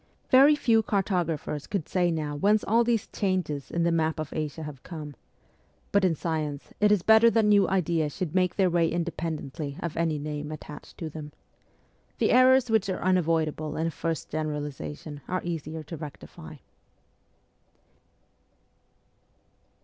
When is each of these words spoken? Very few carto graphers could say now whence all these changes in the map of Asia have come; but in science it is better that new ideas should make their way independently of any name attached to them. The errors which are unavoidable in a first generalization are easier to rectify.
Very 0.31 0.55
few 0.55 0.81
carto 0.81 1.23
graphers 1.23 1.69
could 1.69 1.87
say 1.87 2.09
now 2.09 2.35
whence 2.35 2.63
all 2.63 2.83
these 2.83 3.05
changes 3.05 3.69
in 3.69 3.83
the 3.83 3.91
map 3.91 4.19
of 4.19 4.33
Asia 4.33 4.63
have 4.63 4.81
come; 4.81 5.13
but 5.91 6.03
in 6.03 6.15
science 6.15 6.73
it 6.79 6.91
is 6.91 7.03
better 7.03 7.29
that 7.29 7.45
new 7.45 7.69
ideas 7.69 8.15
should 8.15 8.33
make 8.33 8.55
their 8.55 8.67
way 8.71 8.89
independently 8.89 9.77
of 9.79 9.95
any 9.95 10.17
name 10.17 10.51
attached 10.51 10.97
to 10.97 11.07
them. 11.11 11.33
The 12.17 12.31
errors 12.31 12.71
which 12.71 12.89
are 12.89 12.99
unavoidable 12.99 13.77
in 13.77 13.85
a 13.85 13.91
first 13.91 14.31
generalization 14.31 15.21
are 15.27 15.43
easier 15.43 15.83
to 15.83 15.97
rectify. 15.97 16.55